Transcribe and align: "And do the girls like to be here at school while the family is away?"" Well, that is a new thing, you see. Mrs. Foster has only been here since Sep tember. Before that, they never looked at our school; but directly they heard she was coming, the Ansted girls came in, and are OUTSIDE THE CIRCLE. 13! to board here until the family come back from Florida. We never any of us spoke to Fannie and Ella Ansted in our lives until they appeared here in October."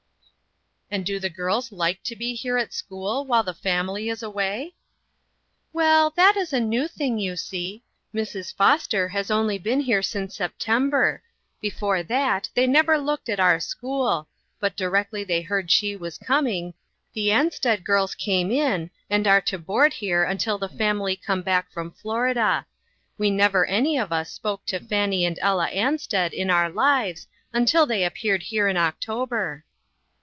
"And 0.93 1.05
do 1.05 1.19
the 1.21 1.29
girls 1.29 1.71
like 1.71 2.03
to 2.03 2.17
be 2.17 2.33
here 2.33 2.57
at 2.57 2.73
school 2.73 3.23
while 3.23 3.43
the 3.43 3.53
family 3.53 4.09
is 4.09 4.21
away?"" 4.21 4.75
Well, 5.71 6.09
that 6.17 6.35
is 6.35 6.51
a 6.51 6.59
new 6.59 6.85
thing, 6.89 7.17
you 7.17 7.37
see. 7.37 7.81
Mrs. 8.13 8.53
Foster 8.53 9.07
has 9.07 9.31
only 9.31 9.57
been 9.57 9.79
here 9.79 10.01
since 10.01 10.35
Sep 10.35 10.59
tember. 10.59 11.21
Before 11.61 12.03
that, 12.03 12.49
they 12.55 12.67
never 12.67 12.97
looked 12.97 13.29
at 13.29 13.39
our 13.39 13.57
school; 13.61 14.27
but 14.59 14.75
directly 14.75 15.23
they 15.23 15.41
heard 15.41 15.71
she 15.71 15.95
was 15.95 16.17
coming, 16.17 16.73
the 17.13 17.29
Ansted 17.29 17.85
girls 17.85 18.13
came 18.13 18.51
in, 18.51 18.91
and 19.09 19.25
are 19.27 19.37
OUTSIDE 19.37 19.45
THE 19.45 19.49
CIRCLE. 19.51 19.57
13! 19.59 19.59
to 19.61 19.65
board 19.65 19.93
here 19.93 20.23
until 20.25 20.57
the 20.57 20.67
family 20.67 21.15
come 21.15 21.41
back 21.41 21.71
from 21.71 21.91
Florida. 21.91 22.65
We 23.17 23.31
never 23.31 23.65
any 23.65 23.97
of 23.97 24.11
us 24.11 24.29
spoke 24.29 24.65
to 24.65 24.81
Fannie 24.85 25.23
and 25.25 25.39
Ella 25.41 25.69
Ansted 25.71 26.33
in 26.33 26.49
our 26.49 26.69
lives 26.69 27.27
until 27.53 27.85
they 27.85 28.03
appeared 28.03 28.43
here 28.43 28.67
in 28.67 28.75
October." 28.75 29.63